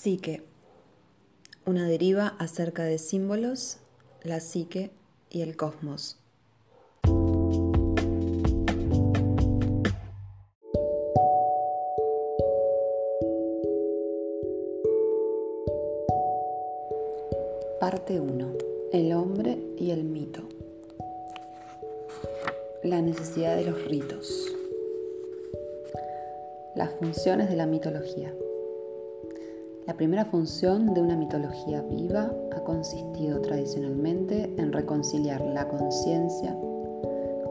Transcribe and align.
Psique. 0.00 0.44
Una 1.66 1.88
deriva 1.88 2.28
acerca 2.38 2.84
de 2.84 2.98
símbolos, 2.98 3.78
la 4.22 4.38
psique 4.38 4.92
y 5.28 5.40
el 5.40 5.56
cosmos. 5.56 6.20
Parte 17.80 18.20
1. 18.20 18.52
El 18.92 19.12
hombre 19.14 19.58
y 19.76 19.90
el 19.90 20.04
mito. 20.04 20.42
La 22.84 23.02
necesidad 23.02 23.56
de 23.56 23.64
los 23.64 23.84
ritos. 23.86 24.46
Las 26.76 26.92
funciones 27.00 27.48
de 27.48 27.56
la 27.56 27.66
mitología. 27.66 28.32
La 29.88 29.94
primera 29.94 30.26
función 30.26 30.92
de 30.92 31.00
una 31.00 31.16
mitología 31.16 31.80
viva 31.80 32.30
ha 32.54 32.60
consistido 32.60 33.40
tradicionalmente 33.40 34.54
en 34.58 34.70
reconciliar 34.70 35.40
la 35.40 35.66
conciencia 35.66 36.54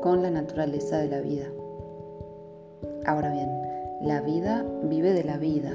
con 0.03 0.21
la 0.21 0.29
naturaleza 0.29 0.99
de 0.99 1.07
la 1.07 1.19
vida. 1.21 1.47
Ahora 3.07 3.33
bien, 3.33 3.49
la 4.03 4.21
vida 4.21 4.63
vive 4.83 5.13
de 5.13 5.23
la 5.23 5.37
vida. 5.37 5.71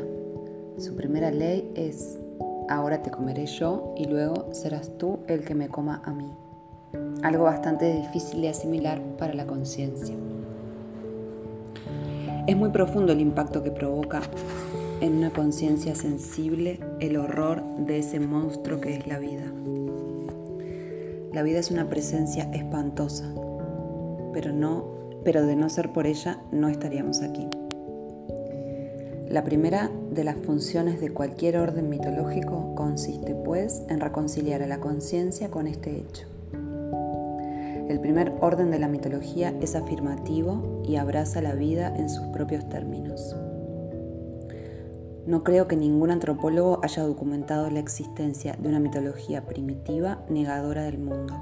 Su 0.79 0.95
primera 0.95 1.33
ley 1.33 1.69
es, 1.75 2.21
ahora 2.69 3.03
te 3.03 3.11
comeré 3.11 3.47
yo 3.47 3.93
y 3.97 4.05
luego 4.05 4.55
serás 4.55 4.97
tú 4.99 5.19
el 5.27 5.45
que 5.45 5.57
me 5.57 5.67
coma 5.69 6.01
a 6.05 6.13
mí. 6.13 6.33
Algo 7.25 7.43
bastante 7.43 7.93
difícil 7.93 8.41
de 8.41 8.51
asimilar 8.51 9.03
para 9.19 9.35
la 9.35 9.49
conciencia. 9.49 10.15
Es 12.47 12.57
muy 12.57 12.71
profundo 12.71 13.13
el 13.13 13.21
impacto 13.21 13.65
que 13.65 13.73
provoca 13.73 14.21
en 15.03 15.17
una 15.17 15.31
conciencia 15.31 15.97
sensible 15.97 16.79
el 17.01 17.17
horror 17.17 17.61
de 17.77 17.99
ese 17.99 18.21
monstruo 18.21 18.81
que 18.81 18.95
es 18.95 19.09
la 19.09 19.19
vida. 19.19 19.53
La 21.33 21.43
vida 21.43 21.59
es 21.59 21.73
una 21.73 21.91
presencia 21.91 22.45
espantosa, 22.53 23.35
pero 24.33 24.53
no, 24.53 24.85
pero 25.25 25.45
de 25.45 25.57
no 25.57 25.69
ser 25.71 25.93
por 25.93 26.07
ella 26.07 26.39
no 26.53 26.69
estaríamos 26.69 27.21
aquí. 27.21 27.49
La 29.29 29.43
primera 29.43 29.91
de 30.13 30.23
las 30.23 30.37
funciones 30.37 31.01
de 31.01 31.11
cualquier 31.11 31.57
orden 31.57 31.89
mitológico 31.89 32.77
consiste, 32.77 33.35
pues, 33.35 33.83
en 33.89 33.99
reconciliar 33.99 34.63
a 34.63 34.69
la 34.69 34.79
conciencia 34.79 35.51
con 35.51 35.67
este 35.67 35.97
hecho. 35.97 36.29
El 37.89 37.99
primer 37.99 38.35
orden 38.41 38.71
de 38.71 38.79
la 38.79 38.87
mitología 38.87 39.53
es 39.61 39.75
afirmativo 39.75 40.83
y 40.87 40.95
abraza 40.95 41.43
la 41.43 41.55
vida 41.55 41.93
en 41.97 42.09
sus 42.09 42.27
propios 42.29 42.69
términos. 42.69 43.35
No 45.27 45.45
creo 45.45 45.69
que 45.69 45.77
ningún 45.77 46.11
antropólogo 46.11 46.81
haya 46.83 47.05
documentado 47.05 47.71
la 47.71 47.79
existencia 47.79 48.57
de 48.59 48.69
una 48.69 48.81
mitología 48.81 49.47
primitiva 49.47 50.25
negadora 50.29 50.83
del 50.83 50.99
mundo. 50.99 51.35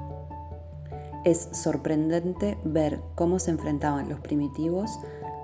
Es 1.25 1.49
sorprendente 1.53 2.59
ver 2.65 3.01
cómo 3.15 3.39
se 3.39 3.51
enfrentaban 3.51 4.09
los 4.09 4.21
primitivos 4.21 4.99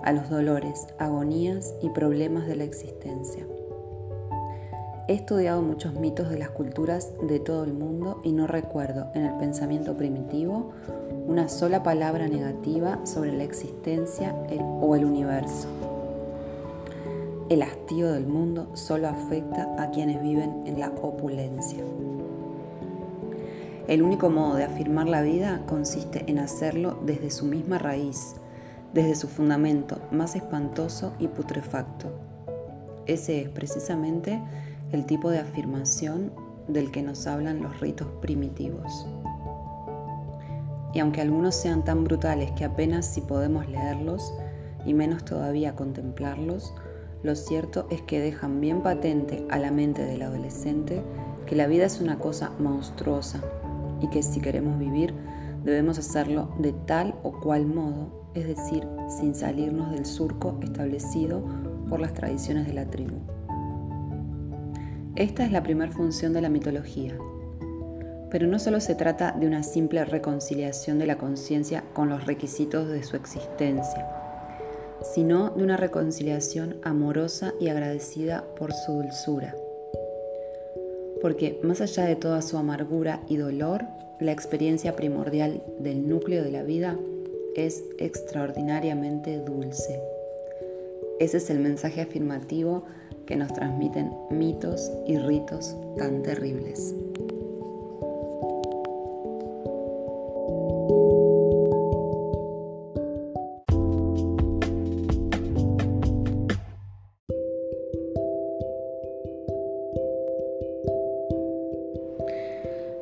a 0.04 0.12
los 0.12 0.28
dolores, 0.28 0.86
agonías 0.98 1.74
y 1.82 1.90
problemas 1.90 2.46
de 2.46 2.56
la 2.56 2.64
existencia. 2.64 3.46
He 5.08 5.14
estudiado 5.14 5.62
muchos 5.62 5.94
mitos 5.94 6.28
de 6.28 6.38
las 6.38 6.50
culturas 6.50 7.12
de 7.22 7.38
todo 7.38 7.64
el 7.64 7.72
mundo 7.72 8.20
y 8.24 8.32
no 8.32 8.46
recuerdo 8.46 9.06
en 9.14 9.24
el 9.24 9.36
pensamiento 9.38 9.96
primitivo 9.96 10.72
una 11.26 11.48
sola 11.48 11.82
palabra 11.82 12.28
negativa 12.28 13.04
sobre 13.06 13.32
la 13.32 13.44
existencia 13.44 14.34
o 14.80 14.96
el 14.96 15.04
universo. 15.04 15.85
El 17.48 17.62
hastío 17.62 18.10
del 18.10 18.26
mundo 18.26 18.74
solo 18.74 19.06
afecta 19.06 19.76
a 19.78 19.92
quienes 19.92 20.20
viven 20.20 20.64
en 20.66 20.80
la 20.80 20.88
opulencia. 20.88 21.78
El 23.86 24.02
único 24.02 24.30
modo 24.30 24.56
de 24.56 24.64
afirmar 24.64 25.08
la 25.08 25.22
vida 25.22 25.62
consiste 25.68 26.24
en 26.26 26.40
hacerlo 26.40 26.98
desde 27.06 27.30
su 27.30 27.44
misma 27.44 27.78
raíz, 27.78 28.34
desde 28.92 29.14
su 29.14 29.28
fundamento 29.28 30.00
más 30.10 30.34
espantoso 30.34 31.12
y 31.20 31.28
putrefacto. 31.28 32.08
Ese 33.06 33.42
es 33.42 33.48
precisamente 33.48 34.42
el 34.90 35.06
tipo 35.06 35.30
de 35.30 35.38
afirmación 35.38 36.32
del 36.66 36.90
que 36.90 37.04
nos 37.04 37.28
hablan 37.28 37.62
los 37.62 37.78
ritos 37.78 38.08
primitivos. 38.20 39.06
Y 40.92 40.98
aunque 40.98 41.20
algunos 41.20 41.54
sean 41.54 41.84
tan 41.84 42.02
brutales 42.02 42.50
que 42.52 42.64
apenas 42.64 43.06
si 43.06 43.20
podemos 43.20 43.68
leerlos, 43.68 44.34
y 44.84 44.94
menos 44.94 45.24
todavía 45.24 45.76
contemplarlos, 45.76 46.74
lo 47.22 47.34
cierto 47.34 47.86
es 47.90 48.02
que 48.02 48.20
dejan 48.20 48.60
bien 48.60 48.82
patente 48.82 49.44
a 49.50 49.58
la 49.58 49.70
mente 49.70 50.04
del 50.04 50.22
adolescente 50.22 51.02
que 51.46 51.56
la 51.56 51.66
vida 51.66 51.84
es 51.86 52.00
una 52.00 52.18
cosa 52.18 52.52
monstruosa 52.58 53.40
y 54.00 54.08
que 54.08 54.22
si 54.22 54.40
queremos 54.40 54.78
vivir 54.78 55.14
debemos 55.64 55.98
hacerlo 55.98 56.54
de 56.58 56.72
tal 56.72 57.14
o 57.22 57.32
cual 57.40 57.66
modo, 57.66 58.30
es 58.34 58.46
decir, 58.46 58.86
sin 59.08 59.34
salirnos 59.34 59.90
del 59.90 60.06
surco 60.06 60.58
establecido 60.62 61.42
por 61.88 62.00
las 62.00 62.14
tradiciones 62.14 62.66
de 62.66 62.74
la 62.74 62.86
tribu. 62.86 63.16
Esta 65.16 65.44
es 65.44 65.50
la 65.50 65.62
primera 65.62 65.90
función 65.90 66.32
de 66.32 66.42
la 66.42 66.48
mitología, 66.48 67.16
pero 68.30 68.46
no 68.46 68.58
solo 68.58 68.80
se 68.80 68.94
trata 68.94 69.32
de 69.32 69.46
una 69.46 69.62
simple 69.62 70.04
reconciliación 70.04 70.98
de 70.98 71.06
la 71.06 71.16
conciencia 71.16 71.84
con 71.94 72.10
los 72.10 72.26
requisitos 72.26 72.88
de 72.88 73.02
su 73.02 73.16
existencia, 73.16 74.06
sino 75.02 75.50
de 75.50 75.62
una 75.62 75.76
reconciliación 75.76 76.76
amorosa 76.82 77.52
y 77.60 77.68
agradecida 77.68 78.44
por 78.56 78.72
su 78.72 78.92
dulzura. 78.92 79.54
Porque 81.20 81.58
más 81.62 81.80
allá 81.80 82.04
de 82.04 82.16
toda 82.16 82.42
su 82.42 82.58
amargura 82.58 83.22
y 83.28 83.36
dolor, 83.36 83.84
la 84.20 84.32
experiencia 84.32 84.96
primordial 84.96 85.62
del 85.78 86.08
núcleo 86.08 86.42
de 86.42 86.50
la 86.50 86.62
vida 86.62 86.98
es 87.54 87.82
extraordinariamente 87.98 89.38
dulce. 89.38 90.00
Ese 91.18 91.38
es 91.38 91.48
el 91.50 91.60
mensaje 91.60 92.02
afirmativo 92.02 92.84
que 93.26 93.36
nos 93.36 93.52
transmiten 93.52 94.12
mitos 94.30 94.90
y 95.06 95.18
ritos 95.18 95.74
tan 95.96 96.22
terribles. 96.22 96.94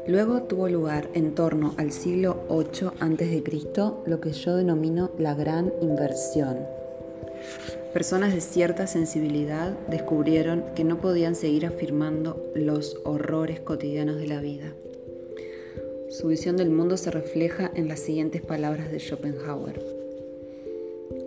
Luego 0.07 0.43
tuvo 0.43 0.69
lugar 0.69 1.09
en 1.15 1.35
torno 1.35 1.75
al 1.79 1.91
siglo 1.91 2.45
VIII 2.51 2.89
a.C. 3.01 3.43
lo 4.05 4.21
que 4.21 4.33
yo 4.33 4.57
denomino 4.57 5.11
la 5.19 5.35
gran 5.35 5.73
inversión. 5.81 6.59
Personas 7.95 8.35
de 8.35 8.43
cierta 8.43 8.87
sensibilidad 8.87 9.79
descubrieron 9.89 10.65
que 10.75 10.85
no 10.85 11.01
podían 11.01 11.35
seguir 11.35 11.65
afirmando 11.65 12.53
los 12.55 13.01
horrores 13.05 13.61
cotidianos 13.61 14.17
de 14.17 14.27
la 14.27 14.41
vida. 14.41 14.75
Su 16.11 16.29
visión 16.29 16.57
del 16.57 16.71
mundo 16.71 16.97
se 16.97 17.11
refleja 17.11 17.71
en 17.75 17.89
las 17.89 18.01
siguientes 18.01 18.43
palabras 18.43 18.91
de 18.93 18.99
Schopenhauer. 18.99 19.81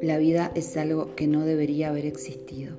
La 0.01 0.19
vida 0.19 0.51
es 0.53 0.77
algo 0.77 1.16
que 1.16 1.25
no 1.25 1.45
debería 1.45 1.89
haber 1.89 2.05
existido. 2.05 2.73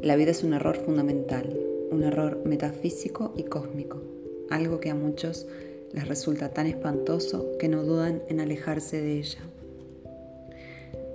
La 0.00 0.14
vida 0.14 0.30
es 0.30 0.44
un 0.44 0.52
error 0.52 0.76
fundamental, 0.76 1.58
un 1.90 2.02
error 2.02 2.40
metafísico 2.44 3.32
y 3.36 3.44
cósmico, 3.44 4.11
algo 4.54 4.80
que 4.80 4.90
a 4.90 4.94
muchos 4.94 5.46
les 5.92 6.06
resulta 6.08 6.50
tan 6.50 6.66
espantoso 6.66 7.56
que 7.58 7.68
no 7.68 7.82
dudan 7.82 8.22
en 8.28 8.40
alejarse 8.40 9.00
de 9.00 9.18
ella. 9.18 9.40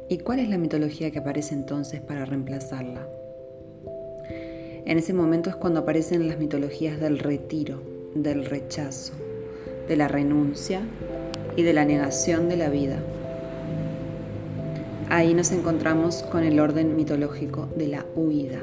¿Y 0.10 0.20
cuál 0.20 0.40
es 0.40 0.50
la 0.50 0.58
mitología 0.58 1.12
que 1.12 1.20
aparece 1.20 1.54
entonces 1.54 2.02
para 2.02 2.26
reemplazarla? 2.26 3.08
En 4.86 4.98
ese 4.98 5.14
momento 5.14 5.50
es 5.50 5.56
cuando 5.56 5.82
aparecen 5.82 6.28
las 6.28 6.40
mitologías 6.40 7.00
del 7.00 7.20
retiro, 7.20 7.82
del 8.16 8.46
rechazo, 8.46 9.14
de 9.88 9.98
la 9.98 10.08
renuncia 10.08 10.82
y 11.56 11.64
de 11.64 11.74
la 11.74 11.84
negación 11.84 12.48
de 12.48 12.58
la 12.58 12.70
vida. 12.70 13.00
Ahí 15.10 15.34
nos 15.34 15.52
encontramos 15.52 16.24
con 16.24 16.44
el 16.44 16.60
orden 16.60 16.96
mitológico 16.96 17.68
de 17.76 17.88
la 17.88 18.06
huida 18.16 18.62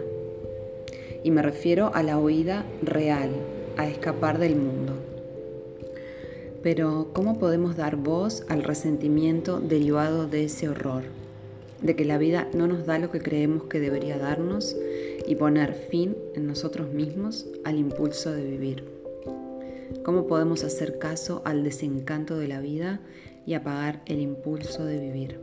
y 1.24 1.30
me 1.30 1.42
refiero 1.42 1.90
a 1.94 2.02
la 2.02 2.18
huida 2.18 2.64
real, 2.82 3.30
a 3.76 3.88
escapar 3.88 4.38
del 4.38 4.56
mundo. 4.56 4.94
Pero 6.62 7.10
¿cómo 7.12 7.38
podemos 7.38 7.76
dar 7.76 7.96
voz 7.96 8.44
al 8.48 8.62
resentimiento 8.62 9.60
derivado 9.60 10.26
de 10.26 10.44
ese 10.44 10.68
horror? 10.68 11.02
De 11.82 11.94
que 11.94 12.06
la 12.06 12.16
vida 12.16 12.48
no 12.54 12.66
nos 12.66 12.86
da 12.86 12.98
lo 12.98 13.10
que 13.10 13.20
creemos 13.20 13.64
que 13.64 13.80
debería 13.80 14.16
darnos 14.16 14.74
y 15.26 15.34
poner 15.34 15.74
fin 15.74 16.16
en 16.34 16.46
nosotros 16.46 16.92
mismos 16.92 17.46
al 17.64 17.78
impulso 17.78 18.32
de 18.32 18.44
vivir. 18.44 18.84
¿Cómo 20.02 20.26
podemos 20.26 20.64
hacer 20.64 20.98
caso 20.98 21.42
al 21.44 21.64
desencanto 21.64 22.38
de 22.38 22.48
la 22.48 22.60
vida 22.60 23.00
y 23.46 23.54
apagar 23.54 24.00
el 24.06 24.20
impulso 24.20 24.86
de 24.86 24.98
vivir? 24.98 25.40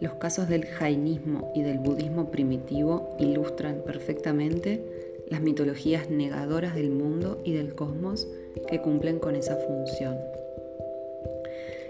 Los 0.00 0.14
casos 0.14 0.48
del 0.48 0.64
jainismo 0.64 1.52
y 1.54 1.62
del 1.62 1.78
budismo 1.78 2.30
primitivo 2.30 3.16
ilustran 3.18 3.82
perfectamente 3.86 5.13
las 5.28 5.40
mitologías 5.40 6.10
negadoras 6.10 6.74
del 6.74 6.90
mundo 6.90 7.40
y 7.44 7.52
del 7.52 7.74
cosmos 7.74 8.28
que 8.68 8.80
cumplen 8.80 9.18
con 9.18 9.36
esa 9.36 9.56
función. 9.56 10.16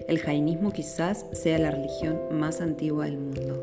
El 0.08 0.18
jainismo 0.18 0.72
quizás 0.72 1.26
sea 1.32 1.58
la 1.58 1.70
religión 1.70 2.18
más 2.32 2.60
antigua 2.60 3.06
del 3.06 3.16
mundo. 3.16 3.62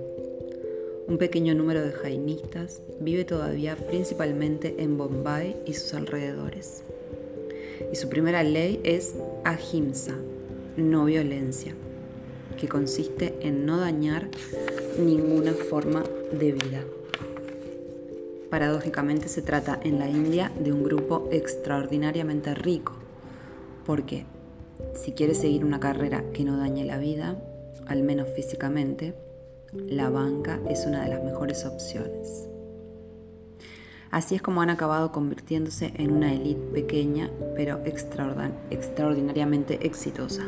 Un 1.07 1.17
pequeño 1.17 1.53
número 1.53 1.83
de 1.83 1.91
jainistas 1.91 2.81
vive 2.99 3.25
todavía 3.25 3.75
principalmente 3.75 4.75
en 4.79 4.97
Bombay 4.97 5.57
y 5.65 5.73
sus 5.73 5.93
alrededores. 5.93 6.83
Y 7.91 7.95
su 7.95 8.09
primera 8.09 8.43
ley 8.43 8.79
es 8.83 9.15
ahimsa, 9.43 10.15
no 10.77 11.05
violencia, 11.05 11.73
que 12.57 12.67
consiste 12.67 13.35
en 13.41 13.65
no 13.65 13.77
dañar 13.79 14.29
ninguna 14.99 15.53
forma 15.53 16.03
de 16.31 16.53
vida. 16.53 16.83
Paradójicamente 18.51 19.27
se 19.29 19.41
trata 19.41 19.79
en 19.81 19.97
la 19.97 20.09
India 20.09 20.51
de 20.59 20.73
un 20.73 20.83
grupo 20.83 21.29
extraordinariamente 21.31 22.53
rico, 22.53 22.91
porque 23.85 24.25
si 24.93 25.13
quieres 25.13 25.37
seguir 25.37 25.63
una 25.63 25.79
carrera 25.79 26.25
que 26.33 26.43
no 26.43 26.57
dañe 26.57 26.83
la 26.83 26.97
vida, 26.97 27.41
al 27.87 28.03
menos 28.03 28.27
físicamente, 28.35 29.15
la 29.71 30.09
banca 30.09 30.59
es 30.69 30.85
una 30.85 31.01
de 31.01 31.11
las 31.11 31.23
mejores 31.23 31.65
opciones. 31.65 32.49
Así 34.11 34.35
es 34.35 34.41
como 34.41 34.61
han 34.61 34.69
acabado 34.69 35.13
convirtiéndose 35.13 35.93
en 35.95 36.11
una 36.11 36.33
élite 36.33 36.59
pequeña 36.73 37.31
pero 37.55 37.79
extraordinariamente 37.85 39.87
exitosa. 39.87 40.43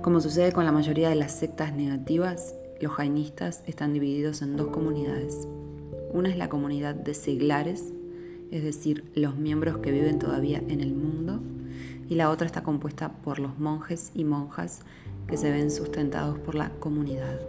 Como 0.00 0.22
sucede 0.22 0.52
con 0.52 0.64
la 0.64 0.72
mayoría 0.72 1.10
de 1.10 1.16
las 1.16 1.32
sectas 1.32 1.74
negativas, 1.74 2.54
los 2.80 2.92
jainistas 2.92 3.62
están 3.66 3.92
divididos 3.92 4.40
en 4.40 4.56
dos 4.56 4.68
comunidades. 4.68 5.46
Una 6.12 6.28
es 6.28 6.36
la 6.36 6.48
comunidad 6.48 6.94
de 6.94 7.14
seglares, 7.14 7.92
es 8.50 8.62
decir, 8.62 9.04
los 9.14 9.36
miembros 9.36 9.78
que 9.78 9.90
viven 9.90 10.18
todavía 10.18 10.62
en 10.68 10.80
el 10.80 10.94
mundo, 10.94 11.40
y 12.08 12.16
la 12.16 12.28
otra 12.28 12.46
está 12.46 12.62
compuesta 12.62 13.12
por 13.24 13.38
los 13.38 13.58
monjes 13.58 14.10
y 14.14 14.24
monjas 14.24 14.80
que 15.26 15.38
se 15.38 15.50
ven 15.50 15.70
sustentados 15.70 16.38
por 16.38 16.54
la 16.54 16.70
comunidad. 16.78 17.40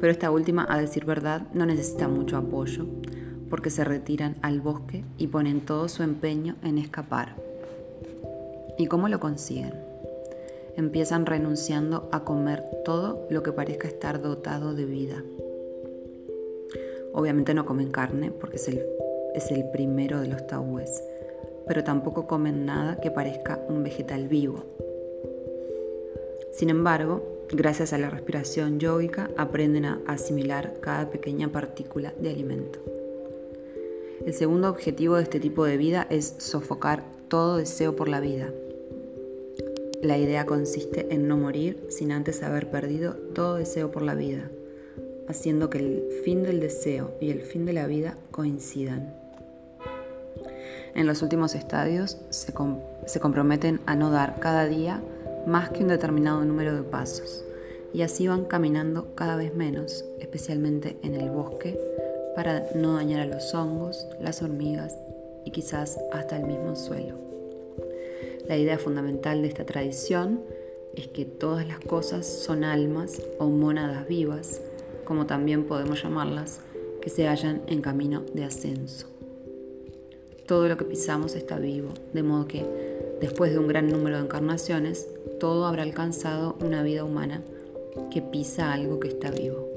Pero 0.00 0.12
esta 0.12 0.30
última, 0.30 0.66
a 0.68 0.78
decir 0.78 1.06
verdad, 1.06 1.46
no 1.54 1.64
necesita 1.64 2.08
mucho 2.08 2.36
apoyo, 2.36 2.86
porque 3.48 3.70
se 3.70 3.84
retiran 3.84 4.36
al 4.42 4.60
bosque 4.60 5.04
y 5.16 5.28
ponen 5.28 5.62
todo 5.62 5.88
su 5.88 6.02
empeño 6.02 6.56
en 6.62 6.76
escapar. 6.76 7.36
¿Y 8.78 8.86
cómo 8.86 9.08
lo 9.08 9.20
consiguen? 9.20 9.74
Empiezan 10.76 11.26
renunciando 11.26 12.08
a 12.12 12.24
comer 12.24 12.64
todo 12.84 13.26
lo 13.30 13.42
que 13.42 13.52
parezca 13.52 13.88
estar 13.88 14.22
dotado 14.22 14.74
de 14.74 14.84
vida. 14.84 15.22
Obviamente 17.12 17.54
no 17.54 17.66
comen 17.66 17.90
carne, 17.90 18.30
porque 18.30 18.56
es 18.56 18.68
el, 18.68 18.84
es 19.34 19.50
el 19.50 19.70
primero 19.70 20.20
de 20.20 20.28
los 20.28 20.46
tabúes, 20.46 21.02
pero 21.66 21.84
tampoco 21.84 22.26
comen 22.26 22.66
nada 22.66 23.00
que 23.00 23.10
parezca 23.10 23.60
un 23.68 23.82
vegetal 23.82 24.28
vivo. 24.28 24.64
Sin 26.52 26.70
embargo, 26.70 27.22
gracias 27.52 27.92
a 27.92 27.98
la 27.98 28.10
respiración 28.10 28.78
yógica, 28.78 29.30
aprenden 29.36 29.84
a 29.84 30.00
asimilar 30.06 30.74
cada 30.80 31.10
pequeña 31.10 31.48
partícula 31.48 32.12
de 32.18 32.30
alimento. 32.30 32.80
El 34.26 34.34
segundo 34.34 34.68
objetivo 34.68 35.16
de 35.16 35.22
este 35.22 35.40
tipo 35.40 35.64
de 35.64 35.76
vida 35.76 36.06
es 36.10 36.34
sofocar 36.38 37.02
todo 37.28 37.56
deseo 37.56 37.96
por 37.96 38.08
la 38.08 38.20
vida. 38.20 38.52
La 40.02 40.18
idea 40.18 40.44
consiste 40.46 41.06
en 41.14 41.28
no 41.28 41.36
morir 41.36 41.86
sin 41.88 42.12
antes 42.12 42.42
haber 42.42 42.70
perdido 42.70 43.14
todo 43.34 43.56
deseo 43.56 43.90
por 43.90 44.02
la 44.02 44.14
vida, 44.14 44.50
haciendo 45.30 45.70
que 45.70 45.78
el 45.78 46.08
fin 46.24 46.42
del 46.42 46.60
deseo 46.60 47.12
y 47.20 47.30
el 47.30 47.42
fin 47.42 47.64
de 47.64 47.72
la 47.72 47.86
vida 47.86 48.16
coincidan. 48.30 49.14
En 50.94 51.06
los 51.06 51.22
últimos 51.22 51.54
estadios 51.54 52.18
se, 52.30 52.52
se 53.06 53.20
comprometen 53.20 53.80
a 53.86 53.94
no 53.94 54.10
dar 54.10 54.38
cada 54.40 54.66
día 54.66 55.02
más 55.46 55.70
que 55.70 55.82
un 55.82 55.88
determinado 55.88 56.44
número 56.44 56.74
de 56.74 56.82
pasos, 56.82 57.44
y 57.92 58.02
así 58.02 58.28
van 58.28 58.44
caminando 58.44 59.14
cada 59.14 59.36
vez 59.36 59.54
menos, 59.54 60.04
especialmente 60.18 60.98
en 61.02 61.14
el 61.14 61.30
bosque, 61.30 61.78
para 62.34 62.66
no 62.74 62.94
dañar 62.94 63.20
a 63.20 63.26
los 63.26 63.54
hongos, 63.54 64.06
las 64.20 64.42
hormigas 64.42 64.96
y 65.44 65.50
quizás 65.50 65.98
hasta 66.12 66.36
el 66.36 66.44
mismo 66.44 66.76
suelo. 66.76 67.16
La 68.46 68.56
idea 68.56 68.78
fundamental 68.78 69.42
de 69.42 69.48
esta 69.48 69.64
tradición 69.64 70.40
es 70.94 71.08
que 71.08 71.24
todas 71.24 71.66
las 71.66 71.80
cosas 71.80 72.26
son 72.26 72.64
almas 72.64 73.20
o 73.38 73.46
mónadas 73.46 74.06
vivas, 74.08 74.60
como 75.10 75.26
también 75.26 75.64
podemos 75.64 76.00
llamarlas, 76.04 76.60
que 77.02 77.10
se 77.10 77.26
hallan 77.26 77.62
en 77.66 77.82
camino 77.82 78.22
de 78.32 78.44
ascenso. 78.44 79.08
Todo 80.46 80.68
lo 80.68 80.76
que 80.76 80.84
pisamos 80.84 81.34
está 81.34 81.58
vivo, 81.58 81.88
de 82.12 82.22
modo 82.22 82.46
que 82.46 82.64
después 83.20 83.50
de 83.50 83.58
un 83.58 83.66
gran 83.66 83.88
número 83.88 84.18
de 84.18 84.22
encarnaciones, 84.22 85.08
todo 85.40 85.66
habrá 85.66 85.82
alcanzado 85.82 86.56
una 86.64 86.84
vida 86.84 87.02
humana 87.02 87.42
que 88.12 88.22
pisa 88.22 88.72
algo 88.72 89.00
que 89.00 89.08
está 89.08 89.32
vivo. 89.32 89.68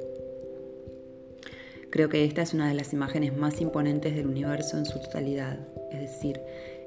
Creo 1.89 2.09
que 2.09 2.25
esta 2.25 2.43
es 2.43 2.53
una 2.53 2.67
de 2.67 2.75
las 2.75 2.93
imágenes 2.93 3.35
más 3.35 3.59
imponentes 3.59 4.15
del 4.15 4.27
universo 4.27 4.77
en 4.77 4.85
su 4.85 4.99
totalidad, 4.99 5.57
es 5.91 6.01
decir, 6.01 6.41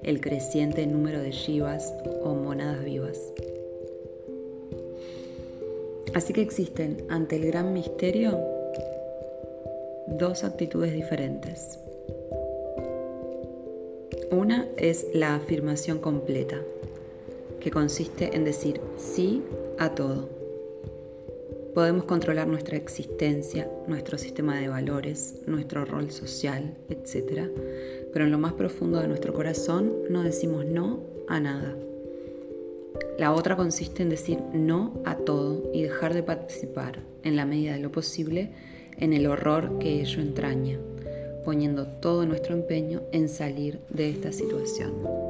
el 0.05 0.21
creciente 0.21 0.87
número 0.87 1.21
de 1.21 1.33
shivas 1.33 1.93
o 2.23 2.37
monadas 2.37 2.85
vivas. 2.85 3.26
Así 6.17 6.33
que 6.33 6.41
existen 6.41 7.05
ante 7.11 7.37
el 7.37 7.45
gran 7.45 7.75
misterio 7.75 8.41
dos 10.07 10.45
actitudes 10.45 10.95
diferentes. 10.95 11.79
Una 14.31 14.67
es 14.79 15.09
la 15.13 15.35
afirmación 15.35 15.99
completa, 15.99 16.63
que 17.61 17.71
consiste 17.71 18.35
en 18.35 18.47
decir 18.47 18.81
sí 18.97 19.43
a 19.79 19.95
todo. 19.95 20.31
Podemos 21.75 22.07
controlar 22.07 22.49
nuestra 22.49 22.79
existencia, 22.79 23.71
nuestro 23.87 24.17
sistema 24.17 24.59
de 24.59 24.69
valores, 24.69 25.43
nuestro 25.47 25.85
rol 25.85 26.11
social, 26.11 26.79
etc. 26.89 27.51
Pero 28.15 28.25
en 28.25 28.31
lo 28.31 28.39
más 28.39 28.55
profundo 28.55 29.01
de 29.01 29.09
nuestro 29.09 29.35
corazón 29.35 29.93
no 30.09 30.23
decimos 30.23 30.65
no 30.65 31.03
a 31.29 31.41
nada. 31.41 31.77
La 33.19 33.33
otra 33.33 33.57
consiste 33.57 34.03
en 34.03 34.11
decir 34.11 34.39
no 34.53 35.03
a 35.05 35.17
todo 35.17 35.71
y 35.73 35.83
dejar 35.83 36.15
de 36.15 36.23
participar, 36.23 37.01
en 37.23 37.37
la 37.37 37.47
medida 37.47 37.73
de 37.73 37.81
lo 37.81 37.91
posible, 37.91 38.53
en 38.99 39.13
el 39.13 39.27
horror 39.27 39.79
que 39.79 40.01
ello 40.01 40.21
entraña 40.21 40.79
poniendo 41.47 41.87
todo 41.87 42.27
nuestro 42.27 42.55
empeño 42.55 43.03
en 43.13 43.29
salir 43.29 43.79
de 43.89 44.11
esta 44.11 44.33
situación. 44.33 45.26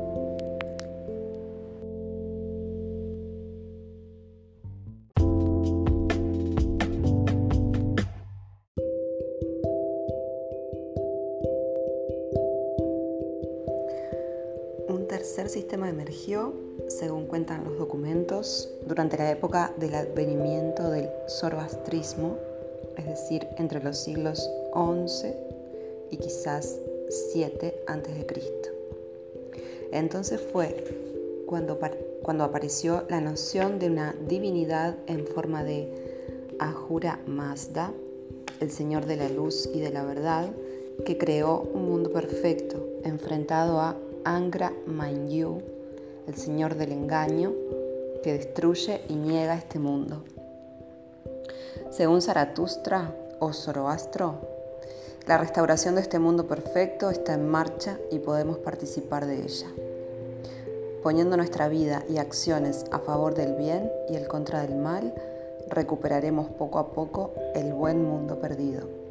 Tercer 15.46 15.62
sistema 15.62 15.88
emergió, 15.88 16.54
según 16.88 17.26
cuentan 17.26 17.62
los 17.62 17.78
documentos, 17.78 18.68
durante 18.84 19.16
la 19.16 19.30
época 19.30 19.72
del 19.76 19.94
advenimiento 19.94 20.90
del 20.90 21.08
zoroastrismo, 21.28 22.36
es 22.96 23.06
decir, 23.06 23.46
entre 23.56 23.80
los 23.80 23.96
siglos 23.96 24.50
XI 24.74 25.34
y 26.10 26.16
quizás 26.16 26.80
7 27.32 27.84
antes 27.86 28.18
de 28.18 28.26
Cristo. 28.26 28.70
Entonces 29.92 30.40
fue 30.40 30.82
cuando, 31.46 31.78
cuando 32.24 32.42
apareció 32.42 33.04
la 33.08 33.20
noción 33.20 33.78
de 33.78 33.86
una 33.86 34.16
divinidad 34.26 34.96
en 35.06 35.28
forma 35.28 35.62
de 35.62 35.88
Ahura 36.58 37.20
Mazda, 37.28 37.92
el 38.58 38.72
Señor 38.72 39.06
de 39.06 39.14
la 39.14 39.28
Luz 39.28 39.70
y 39.72 39.78
de 39.78 39.90
la 39.90 40.02
Verdad, 40.02 40.50
que 41.04 41.16
creó 41.16 41.60
un 41.72 41.88
mundo 41.88 42.10
perfecto, 42.10 42.84
enfrentado 43.04 43.78
a 43.78 43.96
Angra 44.26 44.72
Mainyu, 44.86 45.62
el 46.26 46.34
Señor 46.34 46.74
del 46.74 46.90
Engaño, 46.90 47.52
que 48.24 48.32
destruye 48.32 49.02
y 49.08 49.14
niega 49.14 49.54
este 49.54 49.78
mundo. 49.78 50.24
Según 51.90 52.20
Zaratustra 52.20 53.14
o 53.38 53.52
Zoroastro, 53.52 54.40
la 55.28 55.38
restauración 55.38 55.94
de 55.94 56.00
este 56.00 56.18
mundo 56.18 56.48
perfecto 56.48 57.08
está 57.10 57.34
en 57.34 57.48
marcha 57.48 57.98
y 58.10 58.18
podemos 58.18 58.58
participar 58.58 59.26
de 59.26 59.44
ella. 59.44 59.68
Poniendo 61.04 61.36
nuestra 61.36 61.68
vida 61.68 62.02
y 62.10 62.18
acciones 62.18 62.84
a 62.90 62.98
favor 62.98 63.36
del 63.36 63.54
bien 63.54 63.92
y 64.08 64.16
el 64.16 64.26
contra 64.26 64.62
del 64.62 64.74
mal, 64.74 65.14
recuperaremos 65.68 66.48
poco 66.48 66.80
a 66.80 66.90
poco 66.90 67.32
el 67.54 67.72
buen 67.72 68.02
mundo 68.02 68.40
perdido. 68.40 69.05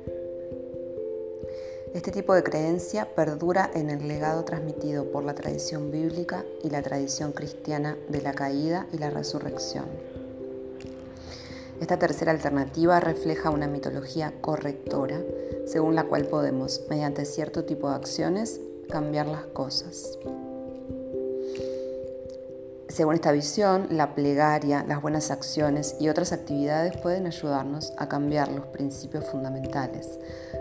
Este 1.95 2.11
tipo 2.11 2.33
de 2.33 2.43
creencia 2.43 3.15
perdura 3.15 3.71
en 3.73 3.89
el 3.89 4.05
legado 4.09 4.43
transmitido 4.43 5.13
por 5.13 5.23
la 5.23 5.33
tradición 5.33 5.91
bíblica 5.91 6.43
y 6.61 6.69
la 6.69 6.81
tradición 6.81 7.31
cristiana 7.31 7.95
de 8.09 8.21
la 8.21 8.33
caída 8.33 8.85
y 8.91 8.97
la 8.97 9.09
resurrección. 9.09 9.85
Esta 11.79 11.97
tercera 11.97 12.33
alternativa 12.33 12.99
refleja 12.99 13.49
una 13.49 13.67
mitología 13.67 14.33
correctora, 14.41 15.21
según 15.65 15.95
la 15.95 16.03
cual 16.03 16.25
podemos, 16.25 16.81
mediante 16.89 17.23
cierto 17.23 17.63
tipo 17.63 17.89
de 17.89 17.95
acciones, 17.95 18.59
cambiar 18.89 19.27
las 19.27 19.45
cosas. 19.45 20.19
Según 22.95 23.15
esta 23.15 23.33
visión, 23.33 23.87
la 23.91 24.15
plegaria, 24.15 24.85
las 24.87 25.01
buenas 25.01 25.29
acciones 25.29 25.97
y 25.99 26.07
otras 26.07 26.31
actividades 26.31 26.95
pueden 26.95 27.27
ayudarnos 27.27 27.91
a 27.97 28.07
cambiar 28.07 28.49
los 28.49 28.67
principios 28.67 29.25
fundamentales, 29.25 30.17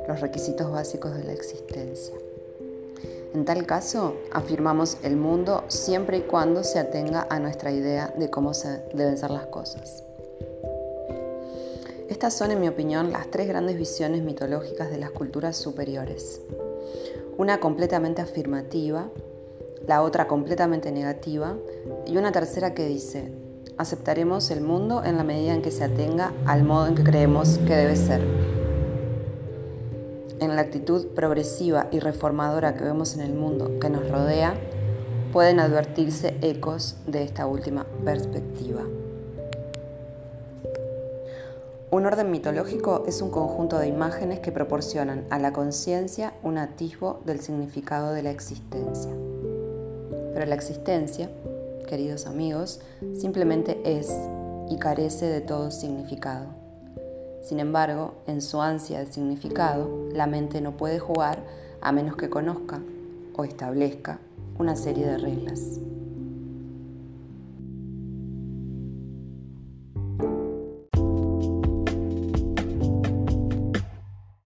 los 0.08 0.20
requisitos 0.20 0.68
básicos 0.68 1.16
de 1.16 1.22
la 1.22 1.32
existencia. 1.32 2.16
En 3.34 3.44
tal 3.44 3.64
caso, 3.66 4.16
afirmamos 4.32 4.98
el 5.04 5.14
mundo 5.14 5.62
siempre 5.68 6.16
y 6.16 6.20
cuando 6.22 6.64
se 6.64 6.80
atenga 6.80 7.24
a 7.30 7.38
nuestra 7.38 7.70
idea 7.70 8.12
de 8.18 8.28
cómo 8.30 8.50
deben 8.92 9.16
ser 9.16 9.30
las 9.30 9.46
cosas. 9.46 10.02
Estas 12.08 12.34
son, 12.34 12.50
en 12.50 12.60
mi 12.60 12.66
opinión, 12.66 13.12
las 13.12 13.30
tres 13.30 13.46
grandes 13.46 13.78
visiones 13.78 14.24
mitológicas 14.24 14.90
de 14.90 14.98
las 14.98 15.12
culturas 15.12 15.56
superiores. 15.56 16.40
Una 17.38 17.60
completamente 17.60 18.22
afirmativa, 18.22 19.08
la 19.86 20.02
otra 20.02 20.26
completamente 20.26 20.92
negativa 20.92 21.56
y 22.06 22.16
una 22.16 22.32
tercera 22.32 22.74
que 22.74 22.86
dice, 22.86 23.32
aceptaremos 23.76 24.50
el 24.50 24.60
mundo 24.60 25.02
en 25.04 25.16
la 25.16 25.24
medida 25.24 25.52
en 25.52 25.62
que 25.62 25.70
se 25.70 25.84
atenga 25.84 26.32
al 26.46 26.64
modo 26.64 26.86
en 26.86 26.94
que 26.94 27.04
creemos 27.04 27.58
que 27.58 27.74
debe 27.74 27.96
ser. 27.96 28.22
En 30.40 30.56
la 30.56 30.62
actitud 30.62 31.08
progresiva 31.08 31.88
y 31.90 32.00
reformadora 32.00 32.74
que 32.74 32.84
vemos 32.84 33.14
en 33.14 33.20
el 33.20 33.34
mundo 33.34 33.78
que 33.78 33.90
nos 33.90 34.08
rodea, 34.08 34.54
pueden 35.32 35.58
advertirse 35.58 36.36
ecos 36.42 36.96
de 37.06 37.22
esta 37.22 37.46
última 37.46 37.86
perspectiva. 38.04 38.82
Un 41.90 42.06
orden 42.06 42.30
mitológico 42.30 43.04
es 43.06 43.22
un 43.22 43.30
conjunto 43.30 43.78
de 43.78 43.86
imágenes 43.86 44.40
que 44.40 44.50
proporcionan 44.50 45.24
a 45.30 45.38
la 45.38 45.52
conciencia 45.52 46.34
un 46.42 46.58
atisbo 46.58 47.20
del 47.24 47.40
significado 47.40 48.12
de 48.12 48.22
la 48.24 48.30
existencia. 48.30 49.12
Pero 50.34 50.46
la 50.46 50.56
existencia, 50.56 51.30
queridos 51.86 52.26
amigos, 52.26 52.80
simplemente 53.14 53.80
es 53.84 54.12
y 54.68 54.76
carece 54.78 55.26
de 55.26 55.40
todo 55.40 55.70
significado. 55.70 56.46
Sin 57.42 57.60
embargo, 57.60 58.14
en 58.26 58.42
su 58.42 58.60
ansia 58.60 59.00
de 59.00 59.06
significado, 59.06 60.08
la 60.12 60.26
mente 60.26 60.60
no 60.60 60.76
puede 60.76 60.98
jugar 60.98 61.38
a 61.80 61.92
menos 61.92 62.16
que 62.16 62.30
conozca 62.30 62.80
o 63.36 63.44
establezca 63.44 64.18
una 64.58 64.76
serie 64.76 65.06
de 65.06 65.18
reglas. 65.18 65.78